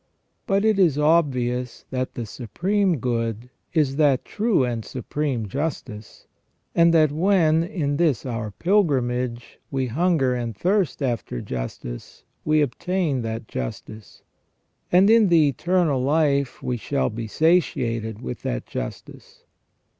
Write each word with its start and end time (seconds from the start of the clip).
But 0.47 0.65
it 0.65 0.79
is 0.79 0.97
obvious 0.97 1.85
that 1.91 2.15
the 2.15 2.25
Supreme 2.25 2.97
Good 2.97 3.51
is 3.71 3.97
that 3.97 4.25
true 4.25 4.63
and 4.65 4.83
supreme 4.83 5.47
justice; 5.47 6.25
and 6.73 6.91
that 6.91 7.11
when, 7.11 7.63
in 7.63 7.97
this 7.97 8.25
our 8.25 8.49
pilgrimage, 8.49 9.59
we 9.69 9.85
hunger 9.85 10.33
and 10.33 10.57
thirst 10.57 11.03
after 11.03 11.39
justice 11.39 12.23
we 12.43 12.61
obtain 12.63 13.21
that 13.21 13.47
justice; 13.47 14.23
and 14.91 15.07
in 15.07 15.27
the 15.27 15.47
eternal 15.49 16.01
life 16.01 16.63
we 16.63 16.77
shall 16.77 17.11
be 17.11 17.27
satiated 17.27 18.23
with 18.23 18.41
that 18.41 18.65
justice. 18.65 19.43